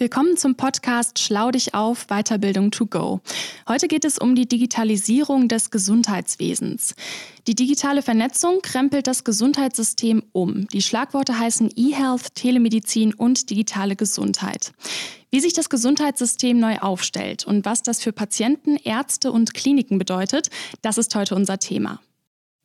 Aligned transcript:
Willkommen 0.00 0.38
zum 0.38 0.54
Podcast 0.54 1.18
Schlau 1.18 1.50
dich 1.50 1.74
auf 1.74 2.06
Weiterbildung 2.06 2.70
to 2.70 2.86
go. 2.86 3.20
Heute 3.68 3.86
geht 3.86 4.06
es 4.06 4.16
um 4.16 4.34
die 4.34 4.48
Digitalisierung 4.48 5.46
des 5.46 5.70
Gesundheitswesens. 5.70 6.94
Die 7.46 7.54
digitale 7.54 8.00
Vernetzung 8.00 8.62
krempelt 8.62 9.06
das 9.06 9.24
Gesundheitssystem 9.24 10.22
um. 10.32 10.66
Die 10.68 10.80
Schlagworte 10.80 11.38
heißen 11.38 11.70
E-Health, 11.76 12.34
Telemedizin 12.34 13.12
und 13.12 13.50
digitale 13.50 13.94
Gesundheit. 13.94 14.72
Wie 15.28 15.40
sich 15.40 15.52
das 15.52 15.68
Gesundheitssystem 15.68 16.58
neu 16.58 16.78
aufstellt 16.78 17.46
und 17.46 17.66
was 17.66 17.82
das 17.82 18.02
für 18.02 18.12
Patienten, 18.12 18.76
Ärzte 18.76 19.30
und 19.30 19.52
Kliniken 19.52 19.98
bedeutet, 19.98 20.48
das 20.80 20.96
ist 20.96 21.14
heute 21.14 21.34
unser 21.34 21.58
Thema. 21.58 22.00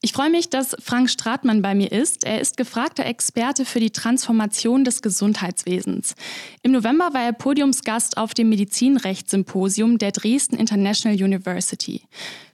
Ich 0.02 0.14
freue 0.14 0.30
mich, 0.30 0.52
dass 0.52 0.76
Frank 0.80 1.10
Stratmann 1.10 1.64
bei 1.64 1.74
mir 1.74 1.92
ist. 1.92 2.26
Er 2.26 2.40
ist 2.40 2.58
gefragter 2.58 3.06
Experte 3.06 3.66
für 3.66 3.80
die 3.80 3.90
Transformation 3.90 4.84
des 4.84 5.02
Gesundheitswesens. 5.02 6.14
Im 6.62 6.74
November 6.74 7.14
war 7.14 7.24
er 7.24 7.34
Podiumsgast 7.34 8.18
auf 8.18 8.36
dem 8.36 8.50
Medizinrechtssymposium 8.50 9.98
der 9.98 10.12
Dresden 10.12 10.58
International 10.58 11.18
University. 11.18 12.04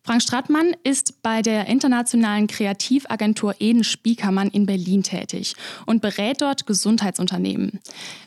Frank 0.04 0.22
Stratmann 0.22 0.76
ist 0.84 1.22
bei 1.22 1.42
der 1.42 1.68
internationalen 1.68 2.48
Kreativagentur 2.48 3.56
Eden 3.60 3.84
Spiekermann 3.84 4.48
in 4.48 4.66
Berlin 4.66 5.04
tätig 5.04 5.56
und 5.86 6.02
berät 6.02 6.42
dort 6.42 6.66
Gesundheitsunternehmen. 6.66 7.82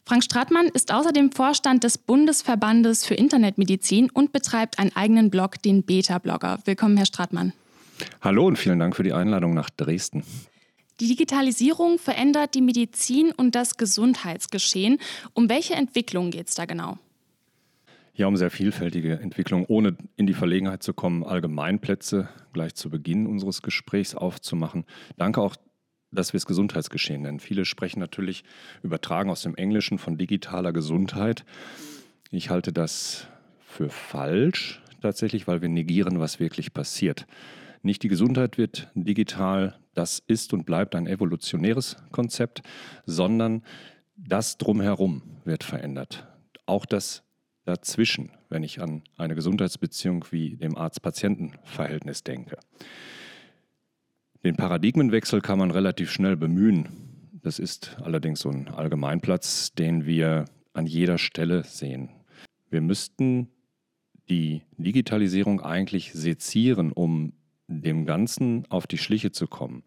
Frank 0.05 0.23
Stratmann 0.23 0.67
ist 0.67 0.93
außerdem 0.93 1.33
Vorstand 1.33 1.83
des 1.83 1.97
Bundesverbandes 1.97 3.07
für 3.07 3.15
Internetmedizin 3.15 4.11
und 4.11 4.33
betreibt 4.33 4.79
einen 4.79 4.95
eigenen 4.95 5.31
Blog, 5.31 5.63
den 5.63 5.83
Beta-Blogger. 5.83 6.59
Willkommen, 6.67 6.99
Herr 6.99 7.07
Stratmann. 7.07 7.55
Hallo 8.21 8.47
und 8.47 8.57
vielen 8.57 8.79
Dank 8.79 8.97
für 8.97 9.03
die 9.03 9.13
Einladung 9.13 9.55
nach 9.55 9.71
Dresden. 9.71 10.25
Die 11.01 11.09
Digitalisierung 11.09 11.99
verändert 11.99 12.55
die 12.55 12.63
Medizin 12.63 13.33
und 13.33 13.55
das 13.55 13.77
Gesundheitsgeschehen. 13.77 14.99
Um 15.33 15.49
welche 15.49 15.75
Entwicklung 15.75 16.31
geht 16.31 16.49
es 16.49 16.55
da 16.55 16.67
genau? 16.67 16.99
Ja, 18.15 18.29
um 18.29 18.37
sehr 18.37 18.51
vielfältige 18.51 19.19
Entwicklung, 19.19 19.65
ohne 19.67 19.97
in 20.17 20.29
die 20.29 20.35
Verlegenheit 20.35 20.85
zu 20.85 20.95
kommen, 20.95 21.25
Allgemeinplätze 21.25 22.29
gleich 22.53 22.77
zu 22.77 22.91
Beginn 22.91 23.27
unseres 23.27 23.61
Gesprächs 23.61 24.15
aufzumachen. 24.15 24.85
Danke 25.17 25.41
auch, 25.41 25.57
dass 26.13 26.33
wir 26.33 26.39
es 26.39 26.47
Gesundheitsgeschehen 26.47 27.23
nennen. 27.23 27.41
Viele 27.41 27.65
sprechen 27.65 27.99
natürlich 27.99 28.45
übertragen 28.85 29.31
aus 29.31 29.43
dem 29.43 29.57
Englischen 29.57 29.99
von 29.99 30.17
digitaler 30.17 30.73
Gesundheit. 30.73 31.45
Ich 32.31 32.51
halte 32.51 32.73
das 32.73 33.27
für 33.67 33.91
falsch 33.91 34.81
tatsächlich, 35.03 35.49
weil 35.49 35.61
wir 35.61 35.69
negieren, 35.69 36.21
was 36.21 36.39
wirklich 36.39 36.73
passiert. 36.73 37.27
Nicht 37.85 38.03
die 38.03 38.09
Gesundheit 38.09 38.57
wird 38.57 38.91
digital, 38.95 39.79
das 39.93 40.23
ist 40.27 40.55
und 40.55 40.65
bleibt 40.65 40.95
ein 40.95 41.07
evolutionäres 41.07 41.99
Konzept, 42.13 42.63
sondern 43.05 43.63
das 44.17 44.57
drumherum 44.57 45.21
wird 45.45 45.65
verändert. 45.65 46.27
Auch 46.65 46.87
das 46.87 47.25
dazwischen, 47.67 48.31
wenn 48.49 48.63
ich 48.63 48.81
an 48.81 49.03
eine 49.19 49.35
Gesundheitsbeziehung 49.35 50.25
wie 50.31 50.57
dem 50.57 50.79
Arzt-Patienten-Verhältnis 50.79 52.25
denke. 52.25 52.57
Den 54.45 54.57
Paradigmenwechsel 54.57 55.43
kann 55.43 55.59
man 55.59 55.71
relativ 55.71 56.11
schnell 56.11 56.39
bemühen. 56.39 56.89
Das 57.43 57.59
ist 57.59 57.99
allerdings 58.01 58.41
so 58.41 58.49
ein 58.49 58.69
Allgemeinplatz, 58.69 59.75
den 59.75 60.07
wir 60.07 60.47
an 60.73 60.87
jeder 60.87 61.19
Stelle 61.19 61.65
sehen. 61.65 62.09
Wir 62.71 62.81
müssten 62.81 63.51
die 64.31 64.63
Digitalisierung 64.79 65.61
eigentlich 65.61 66.15
sezieren, 66.15 66.91
um 66.91 67.35
dem 67.67 68.07
Ganzen 68.07 68.67
auf 68.71 68.87
die 68.87 68.99
Schliche 68.99 69.33
zu 69.33 69.47
kommen. 69.47 69.83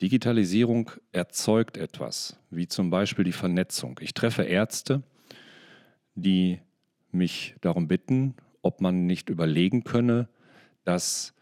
Digitalisierung 0.00 0.90
erzeugt 1.12 1.76
etwas, 1.76 2.38
wie 2.50 2.68
zum 2.68 2.90
Beispiel 2.90 3.24
die 3.24 3.32
Vernetzung. 3.32 4.00
Ich 4.00 4.14
treffe 4.14 4.44
Ärzte, 4.44 5.02
die 6.14 6.60
mich 7.12 7.54
darum 7.60 7.86
bitten, 7.86 8.34
ob 8.62 8.80
man 8.80 9.06
nicht 9.06 9.28
überlegen 9.28 9.84
könne, 9.84 10.28
dass 10.84 11.34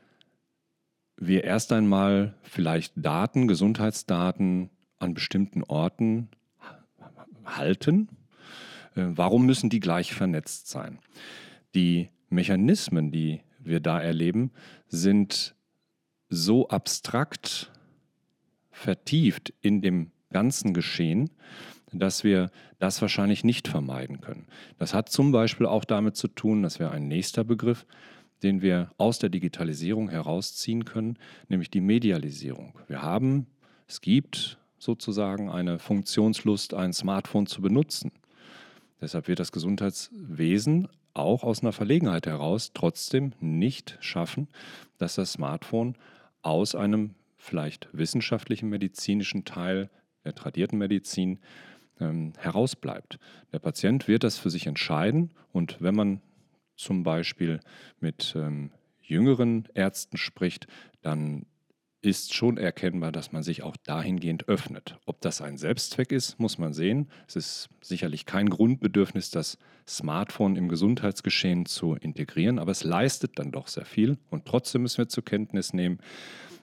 wir 1.16 1.44
erst 1.44 1.72
einmal 1.72 2.34
vielleicht 2.42 2.92
Daten, 2.96 3.48
Gesundheitsdaten 3.48 4.70
an 4.98 5.14
bestimmten 5.14 5.62
Orten 5.62 6.28
halten. 7.44 8.08
Äh, 8.94 9.06
warum 9.08 9.46
müssen 9.46 9.70
die 9.70 9.80
gleich 9.80 10.14
vernetzt 10.14 10.68
sein? 10.68 10.98
Die 11.74 12.08
Mechanismen, 12.28 13.10
die 13.10 13.40
wir 13.58 13.80
da 13.80 14.00
erleben, 14.00 14.50
sind 14.86 15.54
so 16.28 16.68
abstrakt 16.68 17.72
vertieft 18.70 19.52
in 19.60 19.80
dem 19.80 20.10
ganzen 20.30 20.74
Geschehen, 20.74 21.30
dass 21.92 22.22
wir 22.22 22.50
das 22.78 23.00
wahrscheinlich 23.00 23.44
nicht 23.44 23.66
vermeiden 23.66 24.20
können. 24.20 24.46
Das 24.78 24.94
hat 24.94 25.08
zum 25.08 25.32
Beispiel 25.32 25.66
auch 25.66 25.84
damit 25.84 26.16
zu 26.16 26.28
tun, 26.28 26.62
das 26.62 26.78
wäre 26.78 26.90
ein 26.90 27.08
nächster 27.08 27.44
Begriff, 27.44 27.86
den 28.42 28.62
wir 28.62 28.90
aus 28.98 29.18
der 29.18 29.30
Digitalisierung 29.30 30.10
herausziehen 30.10 30.84
können, 30.84 31.18
nämlich 31.48 31.70
die 31.70 31.80
Medialisierung. 31.80 32.78
Wir 32.86 33.02
haben, 33.02 33.46
es 33.88 34.00
gibt 34.00 34.58
sozusagen 34.78 35.50
eine 35.50 35.78
Funktionslust, 35.78 36.74
ein 36.74 36.92
Smartphone 36.92 37.46
zu 37.46 37.62
benutzen. 37.62 38.12
Deshalb 39.00 39.28
wird 39.28 39.40
das 39.40 39.50
Gesundheitswesen 39.50 40.88
auch 41.18 41.44
aus 41.44 41.62
einer 41.62 41.72
Verlegenheit 41.72 42.26
heraus 42.26 42.72
trotzdem 42.72 43.32
nicht 43.40 43.98
schaffen, 44.00 44.48
dass 44.98 45.16
das 45.16 45.32
Smartphone 45.32 45.96
aus 46.42 46.74
einem 46.74 47.14
vielleicht 47.36 47.88
wissenschaftlichen 47.92 48.68
medizinischen 48.68 49.44
Teil 49.44 49.90
der 50.24 50.34
tradierten 50.34 50.78
Medizin 50.78 51.38
ähm, 52.00 52.32
herausbleibt. 52.38 53.18
Der 53.52 53.58
Patient 53.58 54.08
wird 54.08 54.24
das 54.24 54.38
für 54.38 54.50
sich 54.50 54.66
entscheiden 54.66 55.32
und 55.52 55.80
wenn 55.80 55.94
man 55.94 56.20
zum 56.76 57.02
Beispiel 57.02 57.60
mit 58.00 58.34
ähm, 58.36 58.70
jüngeren 59.00 59.66
Ärzten 59.74 60.16
spricht, 60.16 60.66
dann 61.02 61.46
ist 62.00 62.32
schon 62.32 62.58
erkennbar, 62.58 63.10
dass 63.10 63.32
man 63.32 63.42
sich 63.42 63.62
auch 63.62 63.76
dahingehend 63.76 64.48
öffnet. 64.48 64.96
Ob 65.04 65.20
das 65.20 65.40
ein 65.40 65.58
Selbstzweck 65.58 66.12
ist, 66.12 66.38
muss 66.38 66.58
man 66.58 66.72
sehen. 66.72 67.08
Es 67.26 67.34
ist 67.34 67.68
sicherlich 67.80 68.24
kein 68.24 68.48
Grundbedürfnis, 68.48 69.30
das 69.30 69.58
Smartphone 69.86 70.56
im 70.56 70.68
Gesundheitsgeschehen 70.68 71.66
zu 71.66 71.94
integrieren, 71.94 72.58
aber 72.58 72.70
es 72.70 72.84
leistet 72.84 73.38
dann 73.38 73.50
doch 73.50 73.66
sehr 73.66 73.84
viel. 73.84 74.16
Und 74.30 74.46
trotzdem 74.46 74.82
müssen 74.82 74.98
wir 74.98 75.08
zur 75.08 75.24
Kenntnis 75.24 75.72
nehmen, 75.72 75.98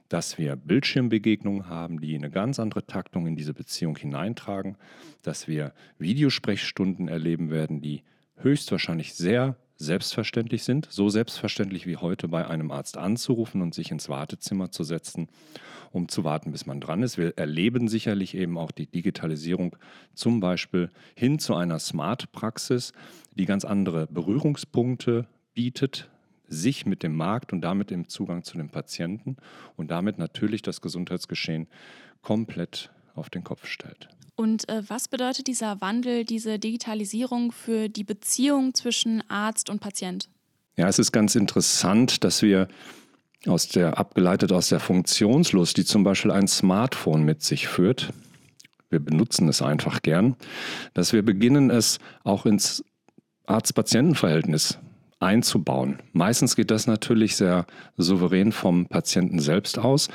dass 0.07 0.37
wir 0.37 0.55
Bildschirmbegegnungen 0.55 1.67
haben, 1.67 1.99
die 1.99 2.15
eine 2.15 2.29
ganz 2.29 2.59
andere 2.59 2.85
Taktung 2.85 3.27
in 3.27 3.35
diese 3.35 3.53
Beziehung 3.53 3.97
hineintragen, 3.97 4.77
dass 5.23 5.47
wir 5.47 5.73
Videosprechstunden 5.97 7.07
erleben 7.07 7.49
werden, 7.49 7.81
die 7.81 8.03
höchstwahrscheinlich 8.37 9.15
sehr 9.15 9.57
selbstverständlich 9.77 10.63
sind, 10.63 10.87
so 10.89 11.09
selbstverständlich 11.09 11.85
wie 11.85 11.97
heute 11.97 12.27
bei 12.27 12.47
einem 12.47 12.71
Arzt 12.71 12.97
anzurufen 12.97 13.61
und 13.61 13.73
sich 13.73 13.91
ins 13.91 14.09
Wartezimmer 14.09 14.71
zu 14.71 14.83
setzen, 14.83 15.27
um 15.91 16.07
zu 16.07 16.23
warten, 16.23 16.51
bis 16.51 16.65
man 16.65 16.79
dran 16.79 17.03
ist. 17.03 17.17
Wir 17.17 17.37
erleben 17.37 17.87
sicherlich 17.87 18.35
eben 18.35 18.57
auch 18.57 18.71
die 18.71 18.87
Digitalisierung 18.87 19.75
zum 20.13 20.39
Beispiel 20.39 20.89
hin 21.15 21.39
zu 21.39 21.55
einer 21.55 21.79
Smart-Praxis, 21.79 22.93
die 23.35 23.45
ganz 23.45 23.65
andere 23.65 24.07
Berührungspunkte 24.07 25.27
bietet, 25.53 26.09
sich 26.47 26.85
mit 26.85 27.03
dem 27.03 27.15
Markt 27.15 27.53
und 27.53 27.61
damit 27.61 27.91
im 27.91 28.07
Zugang 28.07 28.43
zu 28.43 28.57
den 28.57 28.69
Patienten 28.69 29.37
und 29.75 29.91
damit 29.91 30.17
natürlich 30.17 30.61
das 30.61 30.81
Gesundheitsgeschehen 30.81 31.67
komplett 32.21 32.91
auf 33.15 33.29
den 33.29 33.43
Kopf 33.43 33.65
stellt. 33.65 34.09
Und 34.35 34.67
äh, 34.69 34.83
was 34.87 35.07
bedeutet 35.07 35.47
dieser 35.47 35.79
Wandel, 35.81 36.25
diese 36.25 36.59
Digitalisierung 36.59 37.51
für 37.51 37.87
die 37.89 38.03
Beziehung 38.03 38.73
zwischen 38.73 39.23
Arzt 39.29 39.69
und 39.69 39.79
Patient? 39.79 40.29
Ja, 40.77 40.87
es 40.89 40.99
ist 40.99 41.11
ganz 41.11 41.35
interessant, 41.35 42.23
dass 42.23 42.41
wir 42.41 42.67
aus 43.47 43.69
der, 43.69 43.97
abgeleitet 43.97 44.51
aus 44.51 44.69
der 44.69 44.79
Funktionslust, 44.79 45.77
die 45.77 45.85
zum 45.85 46.03
Beispiel 46.03 46.31
ein 46.31 46.47
Smartphone 46.47 47.23
mit 47.23 47.43
sich 47.43 47.67
führt, 47.67 48.11
wir 48.89 48.99
benutzen 48.99 49.49
es 49.49 49.61
einfach 49.61 50.01
gern, 50.01 50.35
dass 50.93 51.11
wir 51.11 51.23
beginnen, 51.23 51.69
es 51.69 51.99
auch 52.23 52.45
ins 52.45 52.83
Arzt-Patienten-Verhältnis 53.45 54.79
einzubauen. 55.19 55.99
Meistens 56.13 56.55
geht 56.55 56.71
das 56.71 56.87
natürlich 56.87 57.35
sehr 57.35 57.65
souverän 57.97 58.51
vom 58.51 58.85
Patienten 58.87 59.39
selbst 59.39 59.79
aus. 59.79 60.09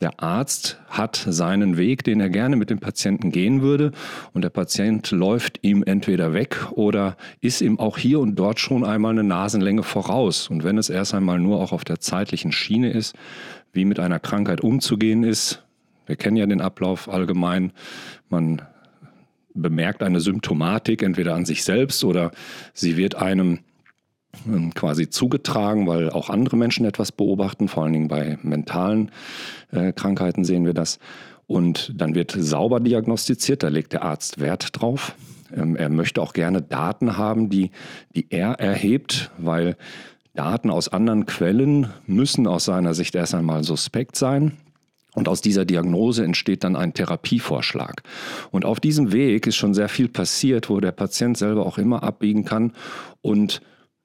Der 0.00 0.18
Arzt 0.22 0.80
hat 0.88 1.16
seinen 1.28 1.76
Weg, 1.76 2.04
den 2.04 2.20
er 2.20 2.30
gerne 2.30 2.56
mit 2.56 2.70
dem 2.70 2.78
Patienten 2.78 3.30
gehen 3.30 3.60
würde 3.60 3.92
und 4.32 4.42
der 4.42 4.48
Patient 4.48 5.10
läuft 5.10 5.58
ihm 5.60 5.82
entweder 5.82 6.32
weg 6.32 6.68
oder 6.72 7.18
ist 7.42 7.60
ihm 7.60 7.78
auch 7.78 7.98
hier 7.98 8.18
und 8.20 8.34
dort 8.36 8.60
schon 8.60 8.82
einmal 8.82 9.12
eine 9.12 9.24
Nasenlänge 9.24 9.82
voraus. 9.82 10.48
Und 10.48 10.64
wenn 10.64 10.78
es 10.78 10.88
erst 10.88 11.12
einmal 11.12 11.38
nur 11.38 11.60
auch 11.60 11.72
auf 11.72 11.84
der 11.84 12.00
zeitlichen 12.00 12.50
Schiene 12.50 12.90
ist, 12.90 13.14
wie 13.74 13.84
mit 13.84 14.00
einer 14.00 14.18
Krankheit 14.18 14.62
umzugehen 14.62 15.22
ist, 15.22 15.62
wir 16.06 16.16
kennen 16.16 16.36
ja 16.36 16.46
den 16.46 16.62
Ablauf 16.62 17.10
allgemein, 17.10 17.72
man 18.30 18.62
bemerkt 19.52 20.02
eine 20.02 20.20
Symptomatik 20.20 21.02
entweder 21.02 21.34
an 21.34 21.44
sich 21.44 21.62
selbst 21.62 22.04
oder 22.04 22.30
sie 22.72 22.96
wird 22.96 23.16
einem 23.16 23.58
quasi 24.74 25.10
zugetragen, 25.10 25.86
weil 25.86 26.10
auch 26.10 26.30
andere 26.30 26.56
Menschen 26.56 26.86
etwas 26.86 27.12
beobachten, 27.12 27.68
vor 27.68 27.84
allen 27.84 27.92
Dingen 27.92 28.08
bei 28.08 28.38
mentalen 28.42 29.10
äh, 29.72 29.92
Krankheiten 29.92 30.44
sehen 30.44 30.64
wir 30.64 30.74
das. 30.74 30.98
Und 31.46 31.92
dann 31.96 32.14
wird 32.14 32.36
sauber 32.38 32.80
diagnostiziert, 32.80 33.62
da 33.62 33.68
legt 33.68 33.92
der 33.92 34.02
Arzt 34.02 34.38
Wert 34.38 34.68
drauf. 34.72 35.14
Ähm, 35.54 35.76
er 35.76 35.88
möchte 35.88 36.22
auch 36.22 36.32
gerne 36.32 36.62
Daten 36.62 37.16
haben, 37.16 37.50
die, 37.50 37.70
die 38.14 38.26
er 38.30 38.52
erhebt, 38.60 39.30
weil 39.36 39.76
Daten 40.34 40.70
aus 40.70 40.88
anderen 40.88 41.26
Quellen 41.26 41.88
müssen 42.06 42.46
aus 42.46 42.66
seiner 42.66 42.94
Sicht 42.94 43.14
erst 43.14 43.34
einmal 43.34 43.64
suspekt 43.64 44.16
sein. 44.16 44.52
Und 45.12 45.28
aus 45.28 45.40
dieser 45.40 45.64
Diagnose 45.64 46.24
entsteht 46.24 46.62
dann 46.62 46.76
ein 46.76 46.94
Therapievorschlag. 46.94 48.04
Und 48.52 48.64
auf 48.64 48.78
diesem 48.78 49.12
Weg 49.12 49.46
ist 49.48 49.56
schon 49.56 49.74
sehr 49.74 49.88
viel 49.88 50.08
passiert, 50.08 50.70
wo 50.70 50.78
der 50.78 50.92
Patient 50.92 51.36
selber 51.36 51.66
auch 51.66 51.78
immer 51.78 52.04
abbiegen 52.04 52.44
kann. 52.44 52.72
Und 53.20 53.60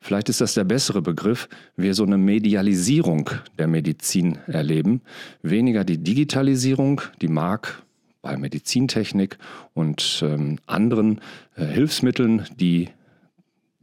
vielleicht 0.05 0.29
ist 0.29 0.41
das 0.41 0.53
der 0.53 0.63
bessere 0.63 1.01
Begriff, 1.01 1.49
wir 1.75 1.93
so 1.93 2.03
eine 2.03 2.17
Medialisierung 2.17 3.29
der 3.57 3.67
Medizin 3.67 4.37
erleben. 4.47 5.01
Weniger 5.41 5.83
die 5.83 5.97
Digitalisierung, 5.97 7.01
die 7.21 7.27
mag 7.27 7.81
bei 8.21 8.37
Medizintechnik 8.37 9.37
und 9.73 10.23
ähm, 10.25 10.59
anderen 10.65 11.21
äh, 11.55 11.65
Hilfsmitteln, 11.65 12.45
die 12.59 12.89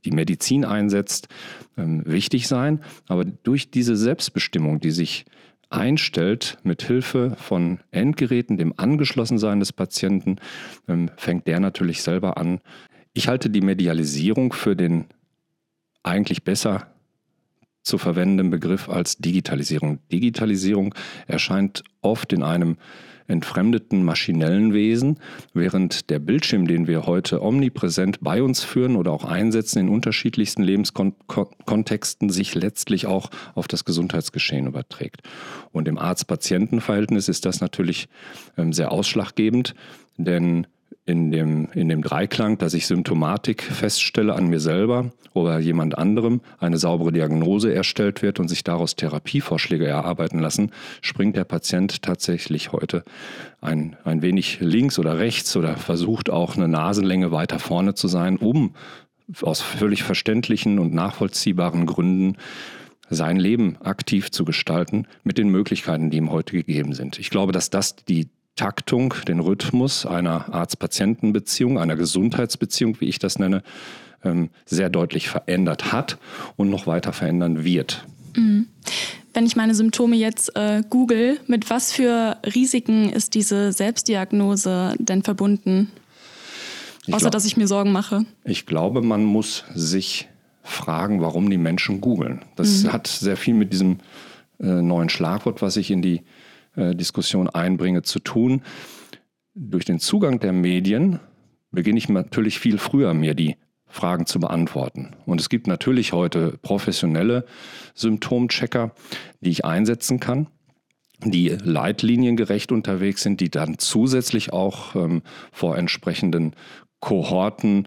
die 0.04 0.10
Medizin 0.10 0.64
einsetzt, 0.64 1.28
ähm, 1.76 2.02
wichtig 2.06 2.48
sein. 2.48 2.80
Aber 3.06 3.24
durch 3.24 3.70
diese 3.70 3.96
Selbstbestimmung, 3.96 4.80
die 4.80 4.90
sich 4.90 5.24
einstellt 5.70 6.58
mit 6.62 6.82
Hilfe 6.82 7.36
von 7.38 7.78
Endgeräten, 7.90 8.56
dem 8.58 8.74
Angeschlossensein 8.76 9.60
des 9.60 9.72
Patienten, 9.72 10.36
ähm, 10.88 11.10
fängt 11.16 11.46
der 11.46 11.60
natürlich 11.60 12.02
selber 12.02 12.36
an. 12.36 12.60
Ich 13.14 13.28
halte 13.28 13.50
die 13.50 13.60
Medialisierung 13.60 14.52
für 14.52 14.76
den 14.76 15.06
eigentlich 16.02 16.44
besser 16.44 16.88
zu 17.82 17.98
verwendenden 17.98 18.50
Begriff 18.50 18.88
als 18.88 19.18
Digitalisierung. 19.18 19.98
Digitalisierung 20.10 20.94
erscheint 21.26 21.82
oft 22.00 22.32
in 22.32 22.42
einem 22.42 22.76
entfremdeten 23.26 24.04
maschinellen 24.04 24.72
Wesen, 24.72 25.18
während 25.54 26.10
der 26.10 26.18
Bildschirm, 26.18 26.66
den 26.66 26.86
wir 26.86 27.06
heute 27.06 27.42
omnipräsent 27.42 28.18
bei 28.20 28.42
uns 28.42 28.62
führen 28.62 28.96
oder 28.96 29.12
auch 29.12 29.24
einsetzen 29.24 29.78
in 29.78 29.88
unterschiedlichsten 29.88 30.62
Lebenskontexten, 30.62 32.30
sich 32.30 32.54
letztlich 32.54 33.06
auch 33.06 33.30
auf 33.54 33.68
das 33.68 33.84
Gesundheitsgeschehen 33.84 34.66
überträgt. 34.66 35.22
Und 35.72 35.88
im 35.88 35.98
Arzt-Patienten-Verhältnis 35.98 37.28
ist 37.28 37.46
das 37.46 37.60
natürlich 37.60 38.08
ähm, 38.56 38.72
sehr 38.72 38.92
ausschlaggebend, 38.92 39.74
denn 40.16 40.66
in 41.04 41.30
dem, 41.30 41.68
in 41.74 41.88
dem 41.88 42.02
Dreiklang, 42.02 42.58
dass 42.58 42.74
ich 42.74 42.86
Symptomatik 42.86 43.62
feststelle 43.62 44.34
an 44.34 44.48
mir 44.48 44.60
selber 44.60 45.12
oder 45.34 45.58
jemand 45.58 45.96
anderem, 45.96 46.40
eine 46.58 46.78
saubere 46.78 47.12
Diagnose 47.12 47.74
erstellt 47.74 48.22
wird 48.22 48.38
und 48.38 48.48
sich 48.48 48.64
daraus 48.64 48.96
Therapievorschläge 48.96 49.86
erarbeiten 49.86 50.38
lassen, 50.38 50.70
springt 51.00 51.36
der 51.36 51.44
Patient 51.44 52.02
tatsächlich 52.02 52.72
heute 52.72 53.04
ein, 53.60 53.96
ein 54.04 54.22
wenig 54.22 54.60
links 54.60 54.98
oder 54.98 55.18
rechts 55.18 55.56
oder 55.56 55.76
versucht 55.76 56.30
auch 56.30 56.56
eine 56.56 56.68
Nasenlänge 56.68 57.32
weiter 57.32 57.58
vorne 57.58 57.94
zu 57.94 58.08
sein, 58.08 58.36
um 58.36 58.74
aus 59.40 59.60
völlig 59.60 60.02
verständlichen 60.02 60.78
und 60.78 60.92
nachvollziehbaren 60.92 61.86
Gründen 61.86 62.36
sein 63.08 63.36
Leben 63.36 63.76
aktiv 63.82 64.30
zu 64.30 64.44
gestalten 64.44 65.06
mit 65.22 65.38
den 65.38 65.48
Möglichkeiten, 65.48 66.10
die 66.10 66.18
ihm 66.18 66.30
heute 66.30 66.52
gegeben 66.52 66.92
sind. 66.94 67.18
Ich 67.18 67.30
glaube, 67.30 67.52
dass 67.52 67.70
das 67.70 67.96
die 67.96 68.28
Taktung, 68.56 69.14
den 69.26 69.40
Rhythmus 69.40 70.04
einer 70.06 70.52
Arzt-Patienten-Beziehung, 70.52 71.78
einer 71.78 71.96
Gesundheitsbeziehung, 71.96 73.00
wie 73.00 73.08
ich 73.08 73.18
das 73.18 73.38
nenne, 73.38 73.62
ähm, 74.24 74.50
sehr 74.66 74.90
deutlich 74.90 75.28
verändert 75.28 75.92
hat 75.92 76.18
und 76.56 76.70
noch 76.70 76.86
weiter 76.86 77.12
verändern 77.12 77.64
wird. 77.64 78.04
Mhm. 78.36 78.68
Wenn 79.34 79.46
ich 79.46 79.56
meine 79.56 79.74
Symptome 79.74 80.16
jetzt 80.16 80.54
äh, 80.56 80.82
google, 80.88 81.40
mit 81.46 81.70
was 81.70 81.92
für 81.92 82.36
Risiken 82.54 83.10
ist 83.10 83.34
diese 83.34 83.72
Selbstdiagnose 83.72 84.94
denn 84.98 85.22
verbunden? 85.22 85.90
Ich 87.06 87.14
Außer 87.14 87.24
glaub, 87.24 87.32
dass 87.32 87.46
ich 87.46 87.56
mir 87.56 87.66
Sorgen 87.66 87.92
mache. 87.92 88.26
Ich 88.44 88.66
glaube, 88.66 89.00
man 89.00 89.24
muss 89.24 89.64
sich 89.74 90.28
fragen, 90.62 91.20
warum 91.20 91.50
die 91.50 91.58
Menschen 91.58 92.00
googeln. 92.00 92.42
Das 92.56 92.84
mhm. 92.84 92.92
hat 92.92 93.06
sehr 93.06 93.36
viel 93.36 93.54
mit 93.54 93.72
diesem 93.72 93.98
äh, 94.60 94.66
neuen 94.66 95.08
Schlagwort, 95.08 95.62
was 95.62 95.76
ich 95.76 95.90
in 95.90 96.02
die 96.02 96.22
äh, 96.76 96.94
Diskussion 96.94 97.48
einbringe, 97.48 98.02
zu 98.02 98.18
tun. 98.18 98.62
Durch 99.54 99.84
den 99.84 99.98
Zugang 99.98 100.40
der 100.40 100.52
Medien 100.52 101.20
beginne 101.70 101.98
ich 101.98 102.08
natürlich 102.08 102.58
viel 102.58 102.78
früher, 102.78 103.14
mir 103.14 103.34
die 103.34 103.56
Fragen 103.86 104.26
zu 104.26 104.40
beantworten. 104.40 105.10
Und 105.26 105.40
es 105.40 105.50
gibt 105.50 105.66
natürlich 105.66 106.12
heute 106.12 106.58
professionelle 106.62 107.44
Symptomchecker, 107.94 108.94
die 109.40 109.50
ich 109.50 109.64
einsetzen 109.66 110.18
kann, 110.18 110.46
die 111.22 111.48
leitliniengerecht 111.48 112.72
unterwegs 112.72 113.22
sind, 113.22 113.40
die 113.40 113.50
dann 113.50 113.78
zusätzlich 113.78 114.52
auch 114.52 114.96
ähm, 114.96 115.22
vor 115.52 115.76
entsprechenden 115.76 116.54
Kohorten 117.00 117.86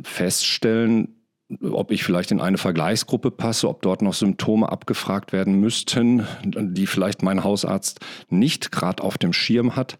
feststellen, 0.00 1.19
ob 1.62 1.90
ich 1.90 2.04
vielleicht 2.04 2.30
in 2.30 2.40
eine 2.40 2.58
Vergleichsgruppe 2.58 3.30
passe, 3.30 3.68
ob 3.68 3.82
dort 3.82 4.02
noch 4.02 4.14
Symptome 4.14 4.70
abgefragt 4.70 5.32
werden 5.32 5.58
müssten, 5.58 6.24
die 6.44 6.86
vielleicht 6.86 7.22
mein 7.22 7.42
Hausarzt 7.42 8.00
nicht 8.28 8.70
gerade 8.70 9.02
auf 9.02 9.18
dem 9.18 9.32
Schirm 9.32 9.74
hat. 9.74 9.98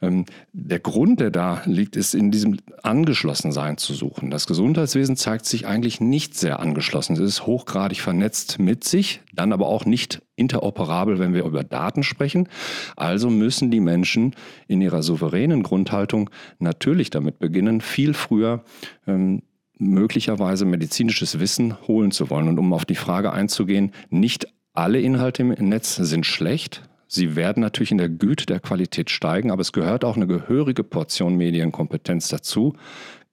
Ähm, 0.00 0.24
der 0.52 0.78
Grund, 0.78 1.20
der 1.20 1.30
da 1.30 1.62
liegt, 1.64 1.96
ist 1.96 2.14
in 2.14 2.30
diesem 2.30 2.58
Angeschlossensein 2.82 3.76
zu 3.76 3.92
suchen. 3.92 4.30
Das 4.30 4.46
Gesundheitswesen 4.46 5.16
zeigt 5.16 5.46
sich 5.46 5.66
eigentlich 5.66 6.00
nicht 6.00 6.36
sehr 6.36 6.60
angeschlossen. 6.60 7.14
Es 7.14 7.20
ist 7.20 7.46
hochgradig 7.46 8.00
vernetzt 8.00 8.58
mit 8.58 8.84
sich, 8.84 9.20
dann 9.32 9.52
aber 9.52 9.66
auch 9.66 9.84
nicht 9.84 10.22
interoperabel, 10.36 11.18
wenn 11.18 11.34
wir 11.34 11.44
über 11.44 11.64
Daten 11.64 12.02
sprechen. 12.02 12.48
Also 12.96 13.30
müssen 13.30 13.70
die 13.70 13.80
Menschen 13.80 14.34
in 14.68 14.80
ihrer 14.80 15.02
souveränen 15.02 15.62
Grundhaltung 15.62 16.30
natürlich 16.58 17.10
damit 17.10 17.38
beginnen, 17.38 17.80
viel 17.80 18.14
früher 18.14 18.64
ähm, 19.06 19.42
möglicherweise 19.84 20.64
medizinisches 20.64 21.38
Wissen 21.38 21.76
holen 21.86 22.10
zu 22.10 22.30
wollen. 22.30 22.48
Und 22.48 22.58
um 22.58 22.72
auf 22.72 22.84
die 22.84 22.94
Frage 22.94 23.32
einzugehen, 23.32 23.92
nicht 24.10 24.48
alle 24.72 25.00
Inhalte 25.00 25.42
im 25.42 25.68
Netz 25.68 25.96
sind 25.96 26.26
schlecht. 26.26 26.82
Sie 27.06 27.36
werden 27.36 27.60
natürlich 27.60 27.92
in 27.92 27.98
der 27.98 28.08
Güte 28.08 28.46
der 28.46 28.60
Qualität 28.60 29.10
steigen, 29.10 29.50
aber 29.50 29.60
es 29.60 29.72
gehört 29.72 30.04
auch 30.04 30.16
eine 30.16 30.26
gehörige 30.26 30.82
Portion 30.82 31.36
Medienkompetenz 31.36 32.28
dazu, 32.28 32.74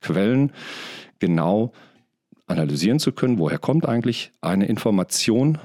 Quellen 0.02 0.52
genau 1.20 1.72
analysieren 2.46 3.00
zu 3.00 3.12
können, 3.12 3.40
woher 3.40 3.58
kommt 3.58 3.88
eigentlich 3.88 4.32
eine 4.42 4.66
Information 4.66 5.58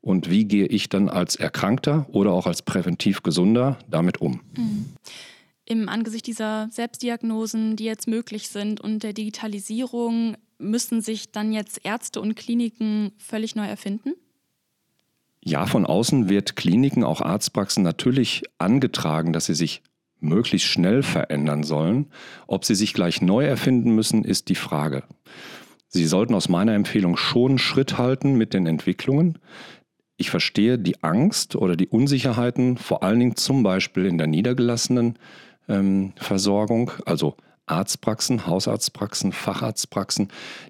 und 0.00 0.30
wie 0.30 0.46
gehe 0.46 0.66
ich 0.66 0.88
dann 0.88 1.08
als 1.08 1.36
Erkrankter 1.36 2.06
oder 2.10 2.32
auch 2.32 2.46
als 2.46 2.62
präventiv 2.62 3.22
Gesunder 3.22 3.78
damit 3.88 4.20
um. 4.20 4.40
Mhm 4.56 4.86
im 5.70 5.88
Angesicht 5.88 6.26
dieser 6.26 6.68
Selbstdiagnosen, 6.72 7.76
die 7.76 7.84
jetzt 7.84 8.08
möglich 8.08 8.48
sind 8.48 8.80
und 8.80 9.04
der 9.04 9.12
Digitalisierung, 9.12 10.36
müssen 10.58 11.00
sich 11.00 11.30
dann 11.30 11.52
jetzt 11.52 11.80
Ärzte 11.84 12.20
und 12.20 12.34
Kliniken 12.34 13.12
völlig 13.18 13.54
neu 13.54 13.66
erfinden? 13.66 14.14
Ja, 15.44 15.66
von 15.66 15.86
außen 15.86 16.28
wird 16.28 16.56
Kliniken, 16.56 17.04
auch 17.04 17.20
Arztpraxen 17.20 17.84
natürlich 17.84 18.42
angetragen, 18.58 19.32
dass 19.32 19.46
sie 19.46 19.54
sich 19.54 19.80
möglichst 20.18 20.66
schnell 20.66 21.04
verändern 21.04 21.62
sollen. 21.62 22.06
Ob 22.48 22.64
sie 22.64 22.74
sich 22.74 22.92
gleich 22.92 23.22
neu 23.22 23.46
erfinden 23.46 23.94
müssen, 23.94 24.24
ist 24.24 24.48
die 24.48 24.56
Frage. 24.56 25.04
Sie 25.86 26.04
sollten 26.04 26.34
aus 26.34 26.48
meiner 26.48 26.74
Empfehlung 26.74 27.16
schon 27.16 27.58
Schritt 27.58 27.96
halten 27.96 28.34
mit 28.34 28.54
den 28.54 28.66
Entwicklungen. 28.66 29.38
Ich 30.16 30.30
verstehe 30.30 30.78
die 30.78 31.02
Angst 31.02 31.54
oder 31.54 31.76
die 31.76 31.88
Unsicherheiten, 31.88 32.76
vor 32.76 33.04
allen 33.04 33.20
Dingen 33.20 33.36
zum 33.36 33.62
Beispiel 33.62 34.04
in 34.04 34.18
der 34.18 34.26
niedergelassenen 34.26 35.16
ähm, 35.70 36.12
Versorgung, 36.16 36.90
also 37.06 37.36
Arztpraxen, 37.70 38.46
Hausarztpraxen, 38.46 39.32
Facharztpraxen, 39.32 40.28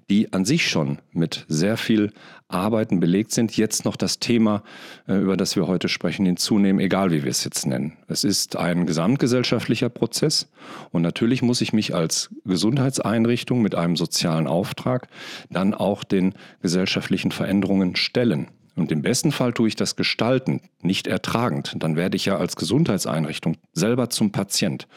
die 0.09 0.31
an 0.33 0.45
sich 0.45 0.69
schon 0.69 0.99
mit 1.11 1.45
sehr 1.47 1.75
viel 1.75 2.13
Arbeiten 2.47 2.99
belegt 2.99 3.31
sind, 3.31 3.57
jetzt 3.57 3.85
noch 3.85 3.95
das 3.95 4.19
Thema, 4.19 4.61
äh, 5.07 5.15
über 5.15 5.35
das 5.35 5.55
wir 5.55 5.67
heute 5.67 5.89
sprechen, 5.89 6.25
hinzunehmen, 6.25 6.79
egal 6.79 7.11
wie 7.11 7.23
wir 7.23 7.31
es 7.31 7.43
jetzt 7.43 7.65
nennen. 7.65 7.97
Es 8.07 8.23
ist 8.23 8.55
ein 8.55 8.85
gesamtgesellschaftlicher 8.85 9.89
Prozess 9.89 10.47
und 10.91 11.01
natürlich 11.01 11.41
muss 11.41 11.61
ich 11.61 11.73
mich 11.73 11.95
als 11.95 12.29
Gesundheitseinrichtung 12.45 13.61
mit 13.61 13.73
einem 13.73 13.95
sozialen 13.95 14.47
Auftrag 14.47 15.07
dann 15.49 15.73
auch 15.73 16.03
den 16.03 16.35
gesellschaftlichen 16.61 17.31
Veränderungen 17.31 17.95
stellen. 17.95 18.47
Und 18.75 18.91
im 18.91 19.01
besten 19.01 19.31
Fall 19.31 19.53
tue 19.53 19.67
ich 19.67 19.75
das 19.75 19.95
gestaltend, 19.95 20.63
nicht 20.81 21.07
ertragend. 21.07 21.75
Dann 21.77 21.95
werde 21.95 22.15
ich 22.15 22.25
ja 22.25 22.37
als 22.37 22.55
Gesundheitseinrichtung 22.55 23.57
selber 23.73 24.09
zum 24.09 24.31
Patient. 24.31 24.87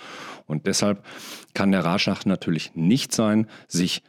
Und 0.47 0.66
deshalb 0.66 1.04
kann 1.54 1.73
der 1.73 1.85
Ratschlag 1.85 2.25
natürlich 2.26 2.75
nicht 2.75 3.12
sein, 3.12 3.49
sich 3.66 4.02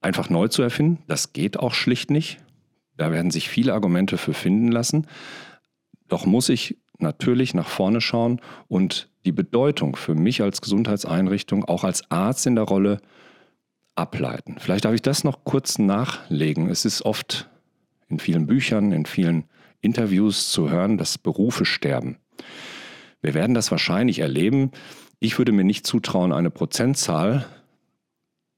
einfach 0.00 0.30
neu 0.30 0.48
zu 0.48 0.62
erfinden. 0.62 1.02
Das 1.08 1.32
geht 1.32 1.58
auch 1.58 1.74
schlicht 1.74 2.10
nicht. 2.10 2.38
Da 2.96 3.10
werden 3.10 3.30
sich 3.30 3.48
viele 3.48 3.74
Argumente 3.74 4.18
für 4.18 4.34
finden 4.34 4.72
lassen. 4.72 5.06
Doch 6.08 6.26
muss 6.26 6.48
ich 6.48 6.78
natürlich 6.98 7.54
nach 7.54 7.68
vorne 7.68 8.00
schauen 8.00 8.40
und 8.68 9.08
die 9.24 9.32
Bedeutung 9.32 9.96
für 9.96 10.14
mich 10.14 10.42
als 10.42 10.60
Gesundheitseinrichtung, 10.60 11.64
auch 11.64 11.84
als 11.84 12.10
Arzt 12.10 12.46
in 12.46 12.56
der 12.56 12.64
Rolle, 12.64 13.00
ableiten. 13.94 14.56
Vielleicht 14.58 14.84
darf 14.84 14.94
ich 14.94 15.02
das 15.02 15.24
noch 15.24 15.44
kurz 15.44 15.78
nachlegen. 15.78 16.70
Es 16.70 16.84
ist 16.84 17.02
oft 17.02 17.48
in 18.10 18.18
vielen 18.18 18.46
Büchern, 18.46 18.92
in 18.92 19.06
vielen 19.06 19.44
Interviews 19.80 20.50
zu 20.50 20.70
hören, 20.70 20.98
dass 20.98 21.18
Berufe 21.18 21.64
sterben. 21.64 22.18
Wir 23.22 23.34
werden 23.34 23.54
das 23.54 23.70
wahrscheinlich 23.70 24.18
erleben. 24.18 24.72
Ich 25.20 25.38
würde 25.38 25.52
mir 25.52 25.64
nicht 25.64 25.86
zutrauen, 25.86 26.32
eine 26.32 26.50
Prozentzahl 26.50 27.46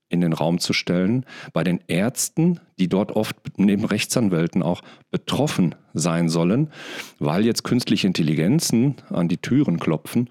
in 0.09 0.21
den 0.21 0.35
Raum 0.35 0.59
zu 0.59 0.73
stellen, 0.75 1.25
bei 1.53 1.65
den 1.65 1.81
Ärzten, 1.89 2.61
die 2.79 2.89
dort 2.89 3.13
oft 3.13 3.37
neben 3.57 3.85
Rechtsanwälten 3.85 4.63
auch 4.63 4.83
betroffen 5.11 5.75
sein 5.95 6.29
sollen, 6.29 6.71
weil 7.19 7.47
jetzt 7.47 7.65
künstliche 7.65 8.07
Intelligenzen 8.07 8.97
an 9.09 9.29
die 9.29 9.39
Türen 9.39 9.81
klopfen, 9.81 10.29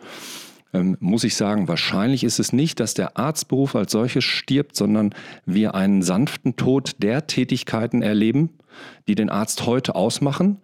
ähm, 0.73 0.97
muss 0.99 1.23
ich 1.23 1.35
sagen, 1.35 1.67
wahrscheinlich 1.67 2.23
ist 2.23 2.39
es 2.39 2.53
nicht, 2.53 2.79
dass 2.79 2.93
der 2.93 3.17
Arztberuf 3.17 3.75
als 3.75 3.91
solches 3.91 4.23
stirbt, 4.23 4.75
sondern 4.75 5.13
wir 5.45 5.75
einen 5.75 6.01
sanften 6.01 6.55
Tod 6.55 6.95
der 6.99 7.27
Tätigkeiten 7.27 8.01
erleben, 8.01 8.51
die 9.07 9.15
den 9.15 9.29
Arzt 9.29 9.65
heute 9.65 9.95
ausmachen. 9.95 10.59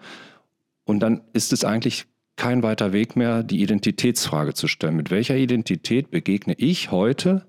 Und 0.85 1.01
dann 1.01 1.21
ist 1.33 1.51
es 1.51 1.65
eigentlich 1.65 2.05
kein 2.37 2.63
weiter 2.63 2.93
Weg 2.93 3.15
mehr, 3.15 3.43
die 3.43 3.61
Identitätsfrage 3.61 4.53
zu 4.53 4.67
stellen. 4.67 4.95
Mit 4.95 5.11
welcher 5.11 5.35
Identität 5.35 6.11
begegne 6.11 6.53
ich 6.57 6.91
heute 6.91 7.45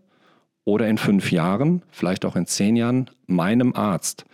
oder 0.64 0.88
in 0.88 0.98
fünf 0.98 1.30
Jahren, 1.30 1.82
vielleicht 1.90 2.24
auch 2.24 2.34
in 2.34 2.46
zehn 2.46 2.74
Jahren, 2.74 3.10
meinem 3.26 3.74
Arzt? 3.74 4.24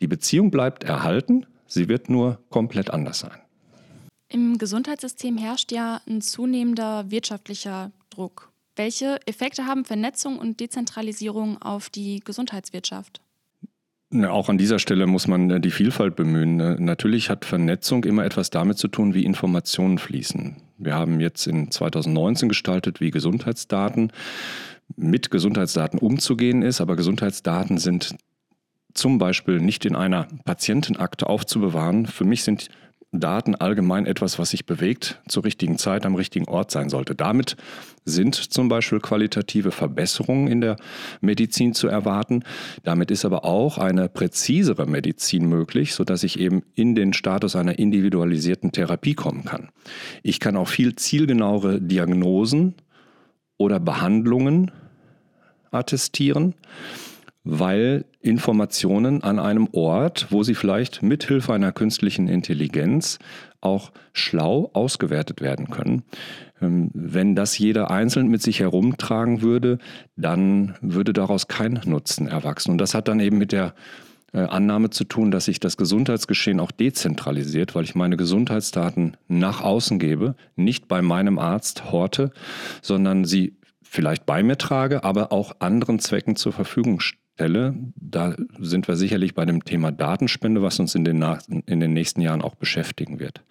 Die 0.00 0.06
Beziehung 0.06 0.50
bleibt 0.50 0.84
erhalten, 0.84 1.46
sie 1.66 1.88
wird 1.88 2.08
nur 2.08 2.38
komplett 2.48 2.90
anders 2.90 3.18
sein. 3.18 3.41
Im 4.32 4.56
Gesundheitssystem 4.56 5.36
herrscht 5.36 5.72
ja 5.72 6.00
ein 6.08 6.22
zunehmender 6.22 7.10
wirtschaftlicher 7.10 7.92
Druck. 8.08 8.50
Welche 8.76 9.18
Effekte 9.26 9.66
haben 9.66 9.84
Vernetzung 9.84 10.38
und 10.38 10.58
Dezentralisierung 10.58 11.60
auf 11.60 11.90
die 11.90 12.20
Gesundheitswirtschaft? 12.20 13.20
Auch 14.26 14.48
an 14.48 14.56
dieser 14.56 14.78
Stelle 14.78 15.06
muss 15.06 15.26
man 15.26 15.50
äh, 15.50 15.60
die 15.60 15.70
Vielfalt 15.70 16.16
bemühen. 16.16 16.60
Äh, 16.60 16.76
natürlich 16.78 17.28
hat 17.28 17.44
Vernetzung 17.44 18.04
immer 18.04 18.24
etwas 18.24 18.48
damit 18.48 18.78
zu 18.78 18.88
tun, 18.88 19.12
wie 19.12 19.26
Informationen 19.26 19.98
fließen. 19.98 20.56
Wir 20.78 20.94
haben 20.94 21.20
jetzt 21.20 21.46
in 21.46 21.70
2019 21.70 22.48
gestaltet, 22.48 23.00
wie 23.00 23.10
Gesundheitsdaten 23.10 24.12
mit 24.96 25.30
Gesundheitsdaten 25.30 25.98
umzugehen 25.98 26.62
ist, 26.62 26.80
aber 26.80 26.96
Gesundheitsdaten 26.96 27.76
sind 27.76 28.16
zum 28.94 29.18
Beispiel 29.18 29.60
nicht 29.60 29.84
in 29.84 29.94
einer 29.94 30.26
Patientenakte 30.44 31.26
aufzubewahren. 31.26 32.06
Für 32.06 32.24
mich 32.24 32.44
sind 32.44 32.68
Daten 33.12 33.54
allgemein 33.54 34.06
etwas, 34.06 34.38
was 34.38 34.50
sich 34.50 34.64
bewegt, 34.64 35.20
zur 35.28 35.44
richtigen 35.44 35.76
Zeit 35.76 36.06
am 36.06 36.14
richtigen 36.14 36.48
Ort 36.48 36.70
sein 36.70 36.88
sollte. 36.88 37.14
Damit 37.14 37.56
sind 38.06 38.34
zum 38.34 38.68
Beispiel 38.68 39.00
qualitative 39.00 39.70
Verbesserungen 39.70 40.48
in 40.48 40.62
der 40.62 40.76
Medizin 41.20 41.74
zu 41.74 41.88
erwarten. 41.88 42.42
Damit 42.84 43.10
ist 43.10 43.26
aber 43.26 43.44
auch 43.44 43.76
eine 43.76 44.08
präzisere 44.08 44.86
Medizin 44.86 45.46
möglich, 45.46 45.94
sodass 45.94 46.22
ich 46.22 46.40
eben 46.40 46.62
in 46.74 46.94
den 46.94 47.12
Status 47.12 47.54
einer 47.54 47.78
individualisierten 47.78 48.72
Therapie 48.72 49.14
kommen 49.14 49.44
kann. 49.44 49.68
Ich 50.22 50.40
kann 50.40 50.56
auch 50.56 50.68
viel 50.68 50.96
zielgenauere 50.96 51.82
Diagnosen 51.82 52.76
oder 53.58 53.78
Behandlungen 53.78 54.70
attestieren 55.70 56.54
weil 57.44 58.04
Informationen 58.20 59.22
an 59.22 59.38
einem 59.38 59.68
Ort, 59.72 60.28
wo 60.30 60.42
sie 60.42 60.54
vielleicht 60.54 61.02
mithilfe 61.02 61.52
einer 61.52 61.72
künstlichen 61.72 62.28
Intelligenz 62.28 63.18
auch 63.60 63.92
schlau 64.12 64.70
ausgewertet 64.74 65.40
werden 65.40 65.70
können. 65.70 66.02
Ähm, 66.60 66.90
wenn 66.94 67.34
das 67.34 67.58
jeder 67.58 67.90
einzeln 67.90 68.28
mit 68.28 68.42
sich 68.42 68.60
herumtragen 68.60 69.42
würde, 69.42 69.78
dann 70.16 70.74
würde 70.80 71.12
daraus 71.12 71.48
kein 71.48 71.80
Nutzen 71.84 72.26
erwachsen. 72.26 72.72
Und 72.72 72.78
das 72.78 72.94
hat 72.94 73.08
dann 73.08 73.20
eben 73.20 73.38
mit 73.38 73.52
der 73.52 73.74
äh, 74.32 74.40
Annahme 74.40 74.90
zu 74.90 75.04
tun, 75.04 75.30
dass 75.30 75.46
sich 75.46 75.60
das 75.60 75.76
Gesundheitsgeschehen 75.76 76.60
auch 76.60 76.70
dezentralisiert, 76.70 77.74
weil 77.74 77.84
ich 77.84 77.94
meine 77.94 78.16
Gesundheitsdaten 78.16 79.16
nach 79.28 79.60
außen 79.60 79.98
gebe, 79.98 80.36
nicht 80.56 80.88
bei 80.88 81.02
meinem 81.02 81.38
Arzt 81.38 81.90
horte, 81.90 82.30
sondern 82.82 83.24
sie 83.24 83.56
vielleicht 83.82 84.26
bei 84.26 84.42
mir 84.42 84.58
trage, 84.58 85.04
aber 85.04 85.32
auch 85.32 85.56
anderen 85.58 85.98
Zwecken 85.98 86.34
zur 86.34 86.52
Verfügung 86.52 87.00
stelle 87.00 87.21
Stelle. 87.34 87.74
Da 87.96 88.36
sind 88.58 88.88
wir 88.88 88.96
sicherlich 88.96 89.34
bei 89.34 89.44
dem 89.44 89.64
Thema 89.64 89.90
Datenspende, 89.90 90.62
was 90.62 90.78
uns 90.78 90.94
in 90.94 91.04
den, 91.04 91.22
in 91.66 91.80
den 91.80 91.92
nächsten 91.92 92.20
Jahren 92.20 92.42
auch 92.42 92.54
beschäftigen 92.54 93.18
wird. 93.18 93.42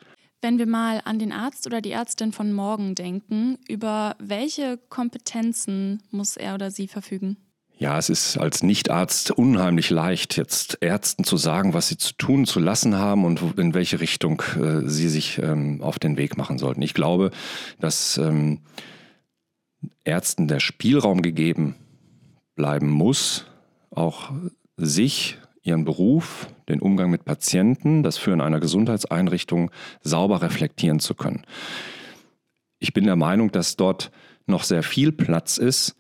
Wenn 0.42 0.58
wir 0.58 0.66
mal 0.66 1.02
an 1.06 1.20
den 1.20 1.32
Arzt 1.32 1.68
oder 1.68 1.82
die 1.82 1.92
Ärztin 1.92 2.32
von 2.32 2.52
morgen 2.52 2.96
denken, 2.96 3.60
über 3.68 4.16
welche 4.20 4.80
Kompetenzen 4.90 6.02
muss 6.10 6.36
er 6.36 6.56
oder 6.56 6.72
sie 6.72 6.88
verfügen? 6.88 7.38
Ja, 7.78 7.98
es 7.98 8.10
ist 8.10 8.38
als 8.38 8.62
Nichtarzt 8.62 9.32
unheimlich 9.32 9.90
leicht, 9.90 10.38
jetzt 10.38 10.78
Ärzten 10.82 11.24
zu 11.24 11.38
sagen, 11.38 11.74
was 11.74 11.88
sie 11.88 11.98
zu 11.98 12.14
tun, 12.14 12.46
zu 12.46 12.60
lassen 12.60 12.96
haben 12.96 13.26
und 13.26 13.42
in 13.58 13.74
welche 13.74 14.00
Richtung 14.00 14.44
äh, 14.56 14.88
sie 14.88 15.10
sich 15.10 15.40
ähm, 15.40 15.82
auf 15.82 15.98
den 15.98 16.16
Weg 16.18 16.38
machen 16.38 16.60
sollten. 16.60 16.82
Ich 16.84 16.94
glaube, 16.94 17.32
dass 17.80 18.18
ähm, 18.18 18.60
Ärzten 20.04 20.48
der 20.48 20.60
Spielraum 20.60 21.24
gegeben 21.24 21.76
bleiben 22.56 22.90
muss, 22.90 23.46
auch 23.92 24.32
sich, 24.78 25.38
ihren 25.64 25.86
Beruf, 25.86 26.48
den 26.70 26.82
Umgang 26.82 27.12
mit 27.12 27.24
Patienten, 27.26 28.02
das 28.02 28.18
Führen 28.18 28.42
einer 28.42 28.60
Gesundheitseinrichtung 28.60 29.70
sauber 30.02 30.42
reflektieren 30.42 31.00
zu 31.00 31.14
können. 31.14 31.46
Ich 32.80 32.94
bin 32.94 33.06
der 33.06 33.16
Meinung, 33.16 33.52
dass 33.52 33.76
dort 33.76 34.12
noch 34.48 34.64
sehr 34.64 34.82
viel 34.82 35.12
Platz 35.12 35.58
ist, 35.58 35.96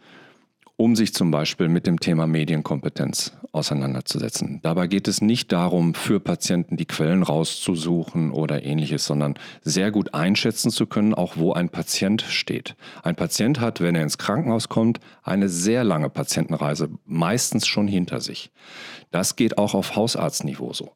um 0.81 0.95
sich 0.95 1.13
zum 1.13 1.29
Beispiel 1.29 1.67
mit 1.67 1.85
dem 1.85 1.99
Thema 1.99 2.25
Medienkompetenz 2.25 3.33
auseinanderzusetzen. 3.51 4.61
Dabei 4.63 4.87
geht 4.87 5.07
es 5.07 5.21
nicht 5.21 5.51
darum, 5.51 5.93
für 5.93 6.19
Patienten 6.19 6.75
die 6.75 6.87
Quellen 6.87 7.21
rauszusuchen 7.21 8.31
oder 8.31 8.63
ähnliches, 8.63 9.05
sondern 9.05 9.35
sehr 9.61 9.91
gut 9.91 10.15
einschätzen 10.15 10.71
zu 10.71 10.87
können, 10.87 11.13
auch 11.13 11.37
wo 11.37 11.53
ein 11.53 11.69
Patient 11.69 12.23
steht. 12.23 12.75
Ein 13.03 13.15
Patient 13.15 13.59
hat, 13.59 13.79
wenn 13.79 13.93
er 13.93 14.01
ins 14.01 14.17
Krankenhaus 14.17 14.69
kommt, 14.69 14.99
eine 15.21 15.49
sehr 15.49 15.83
lange 15.83 16.09
Patientenreise, 16.09 16.89
meistens 17.05 17.67
schon 17.67 17.87
hinter 17.87 18.19
sich. 18.19 18.49
Das 19.11 19.35
geht 19.35 19.59
auch 19.59 19.75
auf 19.75 19.95
Hausarztniveau 19.95 20.73
so. 20.73 20.93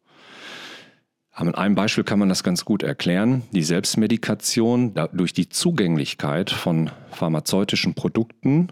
An 1.30 1.54
einem 1.54 1.76
Beispiel 1.76 2.06
kann 2.06 2.18
man 2.18 2.30
das 2.30 2.44
ganz 2.44 2.66
gut 2.66 2.82
erklären. 2.82 3.44
Die 3.52 3.62
Selbstmedikation 3.62 4.96
durch 5.14 5.34
die 5.34 5.50
Zugänglichkeit 5.50 6.50
von 6.50 6.90
pharmazeutischen 7.12 7.94
Produkten 7.94 8.70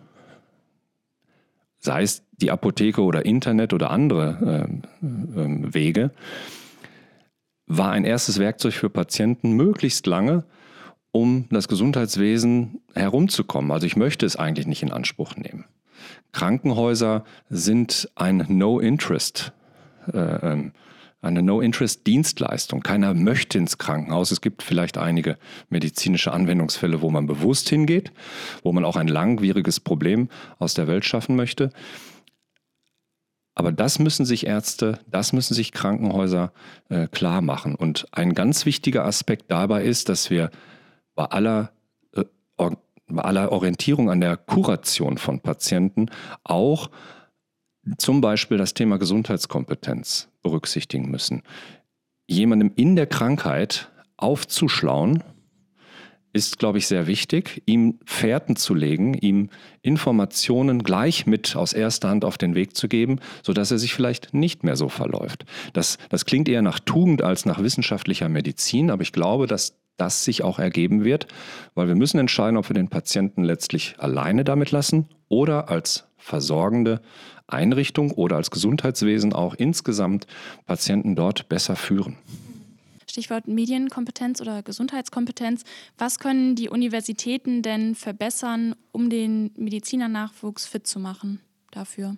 sei 1.83 2.03
es 2.03 2.23
die 2.31 2.49
Apotheke 2.49 3.01
oder 3.01 3.25
Internet 3.25 3.73
oder 3.73 3.91
andere 3.91 4.67
äh, 5.01 5.05
äh, 5.05 5.73
Wege, 5.73 6.11
war 7.67 7.91
ein 7.91 8.05
erstes 8.05 8.39
Werkzeug 8.39 8.73
für 8.73 8.89
Patienten 8.89 9.51
möglichst 9.53 10.07
lange, 10.07 10.45
um 11.11 11.45
das 11.49 11.67
Gesundheitswesen 11.67 12.81
herumzukommen. 12.93 13.71
Also 13.71 13.85
ich 13.85 13.95
möchte 13.95 14.25
es 14.25 14.35
eigentlich 14.35 14.67
nicht 14.67 14.83
in 14.83 14.91
Anspruch 14.91 15.35
nehmen. 15.35 15.65
Krankenhäuser 16.31 17.23
sind 17.49 18.09
ein 18.15 18.45
No-Interest. 18.47 19.53
Äh, 20.11 20.17
ähm, 20.17 20.71
eine 21.23 21.41
No-Interest-Dienstleistung. 21.41 22.81
Keiner 22.81 23.13
möchte 23.13 23.57
ins 23.57 23.77
Krankenhaus. 23.77 24.31
Es 24.31 24.41
gibt 24.41 24.61
vielleicht 24.61 24.97
einige 24.97 25.37
medizinische 25.69 26.33
Anwendungsfälle, 26.33 27.01
wo 27.01 27.09
man 27.09 27.25
bewusst 27.25 27.69
hingeht, 27.69 28.11
wo 28.61 28.73
man 28.73 28.85
auch 28.85 28.97
ein 28.97 29.07
langwieriges 29.07 29.79
Problem 29.79 30.29
aus 30.59 30.73
der 30.73 30.87
Welt 30.87 31.05
schaffen 31.05 31.35
möchte. 31.35 31.71
Aber 33.55 33.71
das 33.71 33.99
müssen 33.99 34.25
sich 34.25 34.47
Ärzte, 34.47 34.99
das 35.07 35.31
müssen 35.31 35.53
sich 35.53 35.71
Krankenhäuser 35.71 36.51
äh, 36.89 37.07
klar 37.07 37.41
machen. 37.41 37.75
Und 37.75 38.07
ein 38.11 38.33
ganz 38.33 38.65
wichtiger 38.65 39.05
Aspekt 39.05 39.51
dabei 39.51 39.83
ist, 39.83 40.09
dass 40.09 40.29
wir 40.29 40.49
bei 41.15 41.25
aller, 41.25 41.71
äh, 42.15 42.25
bei 43.07 43.21
aller 43.21 43.51
Orientierung 43.51 44.09
an 44.09 44.21
der 44.21 44.37
Kuration 44.37 45.17
von 45.17 45.39
Patienten 45.39 46.09
auch 46.43 46.89
zum 47.97 48.21
Beispiel 48.21 48.57
das 48.57 48.73
Thema 48.73 48.97
Gesundheitskompetenz 48.97 50.29
berücksichtigen 50.41 51.09
müssen. 51.09 51.43
Jemandem 52.27 52.71
in 52.75 52.95
der 52.95 53.07
Krankheit 53.07 53.91
aufzuschlauen, 54.17 55.23
ist, 56.33 56.57
glaube 56.57 56.79
ich, 56.79 56.87
sehr 56.87 57.05
wichtig, 57.05 57.61
ihm 57.67 57.99
Fährten 58.05 58.55
zu 58.55 58.73
legen, 58.73 59.13
ihm 59.13 59.49
Informationen 59.83 60.83
gleich 60.83 61.27
mit 61.27 61.55
aus 61.55 61.73
erster 61.73 62.09
Hand 62.09 62.25
auf 62.25 62.39
den 62.39 62.55
Weg 62.55 62.75
zu 62.75 62.87
geben, 62.87 63.19
sodass 63.43 63.69
er 63.69 63.77
sich 63.77 63.93
vielleicht 63.93 64.33
nicht 64.33 64.63
mehr 64.63 64.75
so 64.75 64.89
verläuft. 64.89 65.45
Das, 65.73 65.99
das 66.09 66.25
klingt 66.25 66.49
eher 66.49 66.63
nach 66.63 66.79
Tugend 66.79 67.21
als 67.21 67.45
nach 67.45 67.61
wissenschaftlicher 67.61 68.29
Medizin, 68.29 68.89
aber 68.89 69.03
ich 69.03 69.13
glaube, 69.13 69.45
dass 69.45 69.77
das 69.95 70.25
sich 70.25 70.43
auch 70.43 70.57
ergeben 70.57 71.03
wird, 71.03 71.27
weil 71.75 71.87
wir 71.87 71.95
müssen 71.95 72.17
entscheiden, 72.17 72.57
ob 72.57 72.67
wir 72.67 72.73
den 72.73 72.89
Patienten 72.89 73.43
letztlich 73.43 73.95
alleine 73.99 74.43
damit 74.43 74.71
lassen 74.71 75.07
oder 75.29 75.69
als 75.69 76.09
versorgende 76.23 77.01
Einrichtung 77.47 78.11
oder 78.11 78.37
als 78.37 78.49
Gesundheitswesen 78.49 79.33
auch 79.33 79.53
insgesamt 79.53 80.25
Patienten 80.65 81.15
dort 81.15 81.49
besser 81.49 81.75
führen. 81.75 82.17
Stichwort 83.09 83.47
Medienkompetenz 83.47 84.41
oder 84.41 84.63
Gesundheitskompetenz. 84.63 85.63
Was 85.97 86.17
können 86.17 86.55
die 86.55 86.69
Universitäten 86.69 87.61
denn 87.61 87.93
verbessern, 87.93 88.75
um 88.91 89.09
den 89.09 89.51
Medizinernachwuchs 89.55 90.65
fit 90.65 90.87
zu 90.87 90.99
machen 90.99 91.39
dafür? 91.69 92.17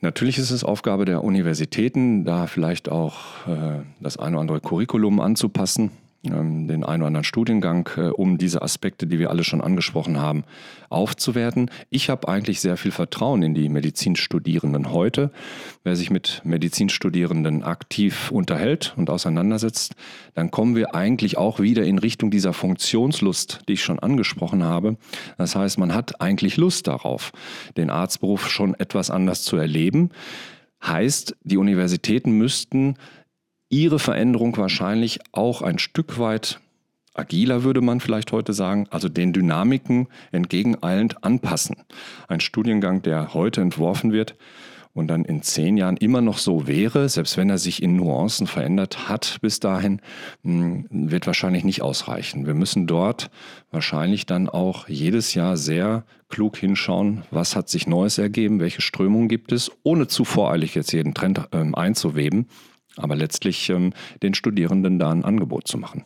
Natürlich 0.00 0.36
ist 0.36 0.50
es 0.50 0.64
Aufgabe 0.64 1.06
der 1.06 1.24
Universitäten, 1.24 2.24
da 2.24 2.46
vielleicht 2.46 2.90
auch 2.90 3.46
äh, 3.46 3.84
das 4.00 4.18
eine 4.18 4.36
oder 4.36 4.40
andere 4.42 4.60
Curriculum 4.60 5.18
anzupassen. 5.20 5.92
Ähm, 6.24 6.68
den 6.68 6.84
einen 6.84 7.02
oder 7.02 7.08
anderen 7.08 7.24
Studiengang, 7.24 7.88
äh, 7.96 8.08
um 8.08 8.38
diese 8.38 8.62
Aspekte, 8.62 9.06
die 9.06 9.18
wir 9.18 9.30
alle 9.30 9.44
schon 9.44 9.60
angesprochen 9.60 10.20
haben, 10.20 10.44
aufzuwerten. 10.90 11.70
Ich 11.90 12.10
habe 12.10 12.28
eigentlich 12.28 12.60
sehr 12.60 12.76
viel 12.76 12.90
Vertrauen 12.90 13.42
in 13.42 13.54
die 13.54 13.68
Medizinstudierenden 13.68 14.92
heute. 14.92 15.30
Wer 15.82 15.96
sich 15.96 16.10
mit 16.10 16.40
Medizinstudierenden 16.44 17.62
aktiv 17.62 18.30
unterhält 18.30 18.94
und 18.96 19.10
auseinandersetzt, 19.10 19.94
dann 20.34 20.50
kommen 20.50 20.76
wir 20.76 20.94
eigentlich 20.94 21.36
auch 21.36 21.60
wieder 21.60 21.84
in 21.84 21.98
Richtung 21.98 22.30
dieser 22.30 22.52
Funktionslust, 22.52 23.60
die 23.68 23.74
ich 23.74 23.84
schon 23.84 23.98
angesprochen 23.98 24.64
habe. 24.64 24.96
Das 25.38 25.56
heißt, 25.56 25.78
man 25.78 25.94
hat 25.94 26.20
eigentlich 26.20 26.56
Lust 26.56 26.86
darauf, 26.86 27.32
den 27.76 27.90
Arztberuf 27.90 28.48
schon 28.48 28.74
etwas 28.74 29.10
anders 29.10 29.42
zu 29.42 29.56
erleben. 29.56 30.10
Heißt, 30.86 31.36
die 31.44 31.56
Universitäten 31.56 32.32
müssten 32.32 32.96
ihre 33.68 33.98
Veränderung 33.98 34.56
wahrscheinlich 34.56 35.20
auch 35.32 35.62
ein 35.62 35.78
Stück 35.78 36.18
weit 36.18 36.60
agiler, 37.14 37.62
würde 37.62 37.80
man 37.80 38.00
vielleicht 38.00 38.32
heute 38.32 38.52
sagen, 38.52 38.86
also 38.90 39.08
den 39.08 39.32
Dynamiken 39.32 40.08
entgegeneilend 40.32 41.24
anpassen. 41.24 41.76
Ein 42.28 42.40
Studiengang, 42.40 43.02
der 43.02 43.34
heute 43.34 43.60
entworfen 43.60 44.12
wird 44.12 44.36
und 44.94 45.08
dann 45.08 45.24
in 45.24 45.42
zehn 45.42 45.76
Jahren 45.76 45.96
immer 45.96 46.20
noch 46.20 46.38
so 46.38 46.66
wäre, 46.66 47.08
selbst 47.08 47.36
wenn 47.36 47.50
er 47.50 47.58
sich 47.58 47.82
in 47.82 47.96
Nuancen 47.96 48.46
verändert 48.46 49.08
hat 49.08 49.38
bis 49.42 49.60
dahin, 49.60 50.00
hm, 50.42 50.86
wird 50.90 51.26
wahrscheinlich 51.26 51.64
nicht 51.64 51.82
ausreichen. 51.82 52.46
Wir 52.46 52.54
müssen 52.54 52.86
dort 52.86 53.30
wahrscheinlich 53.70 54.26
dann 54.26 54.48
auch 54.48 54.88
jedes 54.88 55.34
Jahr 55.34 55.56
sehr 55.56 56.04
klug 56.28 56.56
hinschauen, 56.56 57.22
was 57.30 57.54
hat 57.54 57.68
sich 57.68 57.86
Neues 57.86 58.18
ergeben, 58.18 58.60
welche 58.60 58.82
Strömungen 58.82 59.28
gibt 59.28 59.52
es, 59.52 59.70
ohne 59.82 60.06
zu 60.06 60.24
voreilig 60.24 60.74
jetzt 60.74 60.92
jeden 60.92 61.14
Trend 61.14 61.48
ähm, 61.52 61.74
einzuweben 61.74 62.48
aber 62.96 63.16
letztlich 63.16 63.68
ähm, 63.70 63.92
den 64.22 64.34
Studierenden 64.34 64.98
da 64.98 65.10
ein 65.10 65.24
Angebot 65.24 65.68
zu 65.68 65.78
machen. 65.78 66.04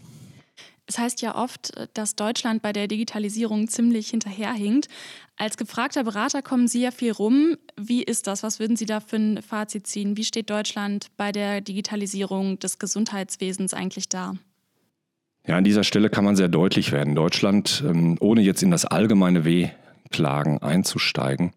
Es 0.88 0.99
heißt 0.99 1.21
ja 1.21 1.35
oft, 1.35 1.73
dass 1.92 2.16
Deutschland 2.16 2.62
bei 2.62 2.73
der 2.73 2.88
Digitalisierung 2.88 3.68
ziemlich 3.68 4.09
hinterherhinkt. 4.09 4.88
Als 5.37 5.59
gefragter 5.59 6.02
Berater 6.02 6.40
kommen 6.40 6.66
Sie 6.66 6.80
ja 6.80 6.90
viel 6.90 7.12
rum. 7.12 7.59
Wie 7.76 8.02
ist 8.02 8.26
das? 8.26 8.42
Was 8.42 8.59
würden 8.59 8.76
Sie 8.76 8.87
da 8.87 9.00
für 9.00 9.16
ein 9.16 9.42
Fazit 9.42 9.87
ziehen? 9.87 10.16
Wie 10.16 10.25
steht 10.25 10.49
Deutschland 10.49 11.09
bei 11.18 11.30
der 11.30 11.61
Digitalisierung 11.61 12.59
des 12.59 12.78
Gesundheitswesens 12.78 13.75
eigentlich 13.75 14.09
da? 14.09 14.35
Ja, 15.47 15.59
an 15.59 15.64
dieser 15.64 15.85
Stelle 15.85 16.09
kann 16.09 16.25
man 16.25 16.37
sehr 16.37 16.49
deutlich 16.49 16.90
werden. 16.90 17.14
Deutschland, 17.14 17.85
ähm, 17.87 18.16
ohne 18.21 18.40
jetzt 18.40 18.62
in 18.62 18.71
das 18.71 18.87
allgemeine 18.87 19.45
Wehklagen 19.45 20.62
einzusteigen, 20.62 21.52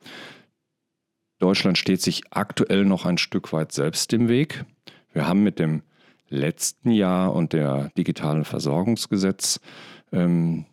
Deutschland 1.39 1.77
steht 1.77 2.01
sich 2.01 2.21
aktuell 2.31 2.85
noch 2.85 3.05
ein 3.05 3.17
Stück 3.17 3.51
weit 3.51 3.71
selbst 3.71 4.13
im 4.13 4.27
Weg. 4.27 4.65
Wir 5.13 5.27
haben 5.27 5.43
mit 5.43 5.59
dem 5.59 5.83
letzten 6.29 6.91
Jahr 6.91 7.33
und 7.33 7.53
der 7.53 7.89
digitalen 7.97 8.45
Versorgungsgesetz 8.45 9.59
ähm, 10.11 10.65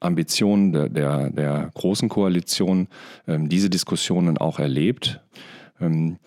Ambitionen 0.00 0.72
der, 0.72 0.88
der, 0.88 1.30
der, 1.30 1.70
großen 1.74 2.08
Koalition 2.08 2.88
ähm, 3.26 3.48
diese 3.48 3.68
Diskussionen 3.68 4.38
auch 4.38 4.60
erlebt. 4.60 5.20
Ähm, 5.80 6.18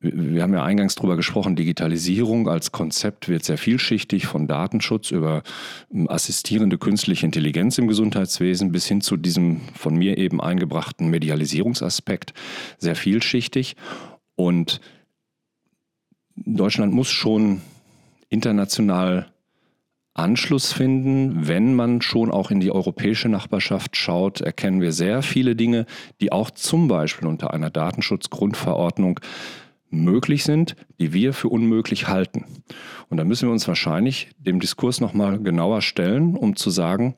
wir 0.00 0.42
haben 0.42 0.54
ja 0.54 0.64
eingangs 0.64 0.94
darüber 0.94 1.16
gesprochen, 1.16 1.56
Digitalisierung 1.56 2.48
als 2.48 2.72
Konzept 2.72 3.28
wird 3.28 3.44
sehr 3.44 3.58
vielschichtig, 3.58 4.26
von 4.26 4.48
Datenschutz 4.48 5.10
über 5.10 5.42
ähm, 5.92 6.08
assistierende 6.08 6.78
künstliche 6.78 7.26
Intelligenz 7.26 7.78
im 7.78 7.86
Gesundheitswesen 7.86 8.72
bis 8.72 8.86
hin 8.86 9.02
zu 9.02 9.16
diesem 9.16 9.60
von 9.74 9.94
mir 9.94 10.18
eben 10.18 10.40
eingebrachten 10.40 11.10
Medialisierungsaspekt 11.10 12.32
sehr 12.78 12.96
vielschichtig. 12.96 13.76
Und 14.34 14.80
Deutschland 16.44 16.92
muss 16.94 17.10
schon 17.10 17.60
international 18.28 19.30
Anschluss 20.14 20.72
finden. 20.72 21.46
Wenn 21.48 21.74
man 21.74 22.02
schon 22.02 22.30
auch 22.30 22.50
in 22.50 22.60
die 22.60 22.70
europäische 22.70 23.28
Nachbarschaft 23.28 23.96
schaut, 23.96 24.40
erkennen 24.40 24.80
wir 24.80 24.92
sehr 24.92 25.22
viele 25.22 25.54
Dinge, 25.54 25.86
die 26.20 26.32
auch 26.32 26.50
zum 26.50 26.88
Beispiel 26.88 27.28
unter 27.28 27.52
einer 27.52 27.70
Datenschutzgrundverordnung 27.70 29.20
möglich 29.90 30.44
sind, 30.44 30.76
die 30.98 31.12
wir 31.12 31.32
für 31.32 31.48
unmöglich 31.48 32.08
halten. 32.08 32.44
Und 33.08 33.16
da 33.16 33.24
müssen 33.24 33.48
wir 33.48 33.52
uns 33.52 33.66
wahrscheinlich 33.68 34.30
dem 34.38 34.60
Diskurs 34.60 35.00
nochmal 35.00 35.40
genauer 35.40 35.82
stellen, 35.82 36.36
um 36.36 36.56
zu 36.56 36.70
sagen, 36.70 37.16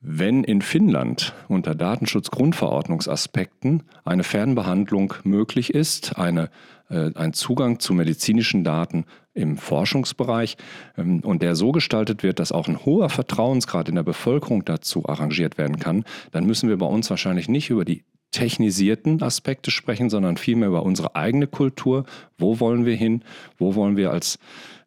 wenn 0.00 0.44
in 0.44 0.62
Finnland 0.62 1.34
unter 1.48 1.74
Datenschutzgrundverordnungsaspekten 1.74 3.82
eine 4.04 4.22
Fernbehandlung 4.22 5.14
möglich 5.24 5.74
ist, 5.74 6.16
eine, 6.16 6.50
äh, 6.88 7.10
ein 7.14 7.32
Zugang 7.32 7.80
zu 7.80 7.94
medizinischen 7.94 8.62
Daten 8.62 9.06
im 9.34 9.56
Forschungsbereich 9.56 10.56
ähm, 10.96 11.18
und 11.20 11.42
der 11.42 11.56
so 11.56 11.72
gestaltet 11.72 12.22
wird, 12.22 12.38
dass 12.38 12.52
auch 12.52 12.68
ein 12.68 12.84
hoher 12.84 13.10
Vertrauensgrad 13.10 13.88
in 13.88 13.96
der 13.96 14.04
Bevölkerung 14.04 14.64
dazu 14.64 15.08
arrangiert 15.08 15.58
werden 15.58 15.80
kann, 15.80 16.04
dann 16.30 16.46
müssen 16.46 16.68
wir 16.68 16.78
bei 16.78 16.86
uns 16.86 17.10
wahrscheinlich 17.10 17.48
nicht 17.48 17.70
über 17.70 17.84
die 17.84 18.04
technisierten 18.30 19.22
Aspekte 19.22 19.70
sprechen, 19.70 20.10
sondern 20.10 20.36
vielmehr 20.36 20.68
über 20.68 20.82
unsere 20.84 21.16
eigene 21.16 21.46
Kultur. 21.46 22.04
Wo 22.36 22.60
wollen 22.60 22.84
wir 22.84 22.94
hin? 22.94 23.24
Wo 23.56 23.74
wollen 23.74 23.96
wir 23.96 24.10
als 24.12 24.38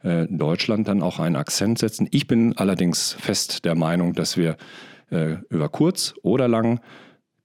äh, 0.04 0.28
Deutschland 0.30 0.88
dann 0.88 1.02
auch 1.02 1.18
einen 1.20 1.36
Akzent 1.36 1.80
setzen? 1.80 2.08
Ich 2.12 2.28
bin 2.28 2.56
allerdings 2.58 3.14
fest 3.14 3.66
der 3.66 3.74
Meinung, 3.76 4.14
dass 4.14 4.38
wir 4.38 4.58
äh, 5.12 5.38
über 5.50 5.70
kurz 5.70 6.16
oder 6.24 6.48
lang 6.48 6.82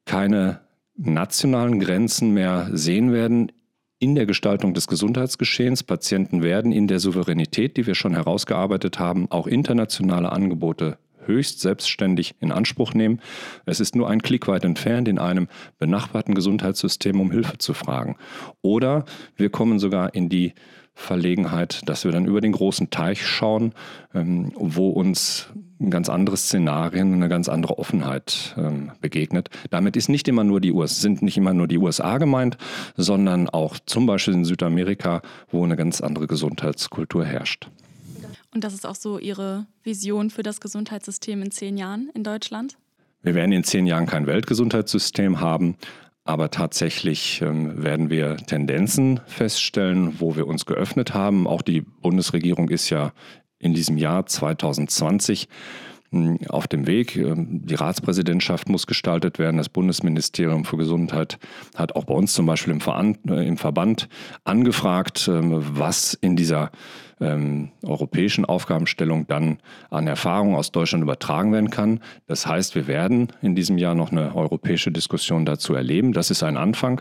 keine 0.05 0.61
nationalen 0.97 1.79
Grenzen 1.79 2.33
mehr 2.33 2.71
sehen 2.73 3.13
werden 3.13 3.53
in 3.99 4.15
der 4.15 4.27
Gestaltung 4.27 4.75
des 4.75 4.87
Gesundheitsgeschehens. 4.87 5.83
Patienten 5.83 6.43
werden 6.43 6.73
in 6.73 6.87
der 6.87 7.01
Souveränität, 7.01 7.77
die 7.77 7.87
wir 7.87 7.95
schon 7.95 8.15
herausgearbeitet 8.15 8.99
haben, 8.99 9.31
auch 9.31 9.47
internationale 9.47 10.33
Angebote 10.33 10.99
höchst 11.27 11.61
selbstständig 11.61 12.37
in 12.41 12.53
Anspruch 12.53 12.95
nehmen. 12.95 13.21
Es 13.65 13.81
ist 13.81 13.97
nur 13.97 14.09
ein 14.09 14.23
Klick 14.23 14.47
weit 14.49 14.65
entfernt, 14.65 15.09
in 15.09 15.19
einem 15.19 15.49
benachbarten 15.79 16.35
Gesundheitssystem 16.35 17.21
um 17.21 17.31
Hilfe 17.31 17.59
zu 17.59 17.75
fragen. 17.75 18.17
Oder 18.63 19.05
wir 19.35 19.51
kommen 19.51 19.79
sogar 19.79 20.15
in 20.15 20.29
die 20.29 20.55
Verlegenheit, 20.95 21.81
dass 21.89 22.05
wir 22.05 22.13
dann 22.13 22.27
über 22.27 22.41
den 22.41 22.53
großen 22.53 22.91
Teich 22.91 23.27
schauen, 23.27 23.75
ähm, 24.15 24.53
wo 24.55 24.91
uns 24.91 25.49
ganz 25.91 26.09
andere 26.09 26.37
Szenarien, 26.37 27.13
eine 27.13 27.29
ganz 27.29 27.49
andere 27.49 27.79
Offenheit 27.79 28.55
ähm, 28.57 28.93
begegnet. 29.01 29.51
Damit 29.71 29.97
ist 29.97 30.09
nicht 30.09 30.29
immer 30.29 30.45
nur 30.45 30.61
die 30.61 30.73
US, 30.73 31.01
sind 31.01 31.23
nicht 31.23 31.37
immer 31.37 31.55
nur 31.55 31.69
die 31.69 31.79
USA 31.79 32.19
gemeint, 32.19 32.57
sondern 32.97 33.49
auch 33.49 33.79
zum 33.85 34.07
Beispiel 34.07 34.35
in 34.35 34.45
Südamerika, 34.45 35.23
wo 35.51 35.65
eine 35.65 35.77
ganz 35.77 36.01
andere 36.01 36.27
Gesundheitskultur 36.27 37.25
herrscht. 37.25 37.69
Und 38.55 38.65
das 38.65 38.73
ist 38.73 38.87
auch 38.87 38.95
so 38.95 39.19
Ihre 39.19 39.67
Vision 39.83 40.31
für 40.31 40.43
das 40.43 40.61
Gesundheitssystem 40.61 41.43
in 41.43 41.51
zehn 41.51 41.77
Jahren 41.77 42.11
in 42.15 42.25
Deutschland? 42.25 42.79
Wir 43.23 43.35
werden 43.35 43.53
in 43.53 43.65
zehn 43.65 43.87
Jahren 43.87 44.07
kein 44.07 44.27
Weltgesundheitssystem 44.27 45.41
haben, 45.41 45.77
aber 46.25 46.51
tatsächlich 46.51 47.43
ähm, 47.43 47.83
werden 47.83 48.09
wir 48.09 48.37
Tendenzen 48.37 49.21
feststellen, 49.27 50.21
wo 50.21 50.37
wir 50.37 50.47
uns 50.47 50.65
geöffnet 50.65 51.13
haben. 51.13 51.47
Auch 51.47 51.63
die 51.63 51.83
Bundesregierung 51.83 52.69
ist 52.69 52.89
ja 52.89 53.13
in 53.59 53.75
diesem 53.75 53.97
Jahr 53.97 54.27
2020 54.27 55.49
hm, 56.11 56.39
auf 56.49 56.69
dem 56.69 56.87
Weg. 56.87 57.17
Ähm, 57.17 57.63
die 57.65 57.75
Ratspräsidentschaft 57.75 58.69
muss 58.69 58.87
gestaltet 58.87 59.39
werden. 59.39 59.57
Das 59.57 59.69
Bundesministerium 59.69 60.65
für 60.65 60.77
Gesundheit 60.77 61.39
hat 61.75 61.97
auch 61.97 62.05
bei 62.05 62.15
uns 62.15 62.33
zum 62.33 62.47
Beispiel 62.47 62.73
im, 62.73 62.81
Veran 62.81 63.19
äh, 63.29 63.47
im 63.47 63.57
Verband 63.57 64.09
angefragt, 64.45 65.29
ähm, 65.29 65.63
was 65.73 66.15
in 66.15 66.37
dieser 66.37 66.71
ähm, 67.21 67.71
europäischen 67.83 68.45
Aufgabenstellung 68.45 69.27
dann 69.27 69.59
an 69.91 70.07
Erfahrung 70.07 70.55
aus 70.55 70.71
Deutschland 70.71 71.03
übertragen 71.03 71.53
werden 71.53 71.71
kann. 71.71 72.01
Das 72.27 72.47
heißt, 72.47 72.75
wir 72.75 72.87
werden 72.87 73.29
in 73.43 73.55
diesem 73.55 73.79
Jahr 73.79 73.95
noch 73.95 74.13
eine 74.13 74.35
europäische 74.35 74.93
Diskussion 74.93 75.47
dazu 75.47 75.75
erleben. 75.75 76.13
Das 76.13 76.31
ist 76.31 76.43
ein 76.43 76.57
Anfang. 76.57 77.01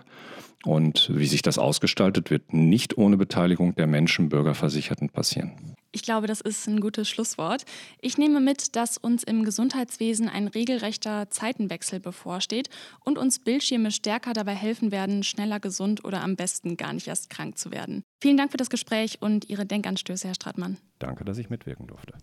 Und 0.64 1.12
wie 1.14 1.28
sich 1.28 1.44
das 1.44 1.60
ausgestaltet, 1.60 2.32
wird 2.32 2.54
nicht 2.54 2.98
ohne 2.98 3.18
Beteiligung 3.18 3.76
der 3.76 3.86
Menschen, 3.86 4.30
Bürgerversicherten 4.30 5.10
passieren. 5.10 5.52
Ich 5.96 6.02
glaube, 6.02 6.28
das 6.28 6.42
ist 6.42 6.68
ein 6.68 6.82
gutes 6.82 7.08
Schlusswort. 7.08 7.64
Ich 8.02 8.18
nehme 8.18 8.42
mit, 8.42 8.76
dass 8.76 8.98
uns 8.98 9.24
im 9.24 9.46
Gesundheitswesen 9.46 10.28
ein 10.28 10.50
regelrechter 10.50 11.30
Zeitenwechsel 11.30 12.02
bevorsteht 12.02 12.70
und 13.06 13.18
uns 13.18 13.40
Bildschirme 13.40 13.92
stärker 13.92 14.34
dabei 14.34 14.56
helfen 14.56 14.92
werden, 14.92 15.24
schneller 15.24 15.62
gesund 15.62 16.04
oder 16.04 16.22
am 16.22 16.36
besten 16.36 16.76
gar 16.76 16.92
nicht 16.92 17.08
erst 17.08 17.30
krank 17.30 17.58
zu 17.58 17.72
werden. 17.72 18.04
Vielen 18.22 18.36
Dank 18.36 18.52
für 18.52 18.58
das 18.58 18.70
Gespräch 18.70 19.22
und 19.22 19.50
Ihre 19.50 19.66
Denkanstöße, 19.66 20.28
Herr 20.28 20.36
Stratmann. 20.36 20.80
Danke, 21.00 21.24
dass 21.24 21.38
ich 21.38 21.50
mitwirken 21.50 21.88
durfte. 21.88 22.14